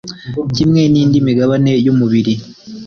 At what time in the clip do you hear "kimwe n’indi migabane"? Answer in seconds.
0.55-1.71